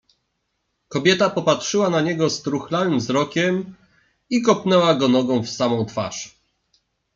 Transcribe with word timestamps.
"Kobieta 0.87 1.29
popatrzyła 1.29 1.89
na 1.89 2.01
niego 2.01 2.29
struchlałym 2.29 2.99
wzrokiem 2.99 3.75
i 4.29 4.41
kopnęła 4.41 4.95
go 4.95 5.07
nogą 5.07 5.41
w 5.41 5.49
samą 5.49 5.85
twarz." 5.85 6.35